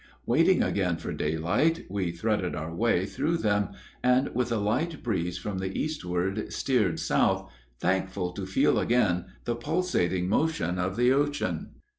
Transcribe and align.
Waiting 0.25 0.63
again 0.63 0.97
for 0.97 1.13
daylight, 1.13 1.85
we 1.87 2.09
threaded 2.09 2.55
our 2.55 2.73
way 2.73 3.05
through 3.05 3.37
them, 3.37 3.69
and 4.03 4.33
with 4.33 4.51
a 4.51 4.57
light 4.57 5.03
breeze 5.03 5.37
from 5.37 5.59
the 5.59 5.77
eastward 5.77 6.51
steered 6.51 6.99
south, 6.99 7.51
thankful 7.79 8.31
to 8.31 8.47
feel 8.47 8.79
again 8.79 9.25
the 9.45 9.53
pulsating 9.55 10.27
motion 10.27 10.79
of 10.79 10.95
the 10.95 11.11
ocean. 11.13 11.75